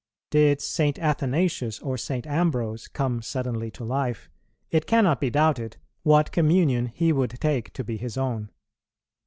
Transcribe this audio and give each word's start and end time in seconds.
Did 0.31 0.61
St. 0.61 0.97
Athanasius 0.97 1.77
or 1.79 1.95
St. 1.95 2.25
Ambrose 2.25 2.87
come 2.87 3.21
suddenly 3.21 3.69
to 3.69 3.83
life, 3.83 4.31
it 4.71 4.87
cannot 4.87 5.21
be 5.21 5.29
doubted 5.29 5.77
what 6.01 6.31
communion 6.31 6.87
he 6.87 7.13
would 7.13 7.39
take 7.39 7.71
to 7.73 7.83
be 7.83 7.97
his 7.97 8.17
own. 8.17 8.49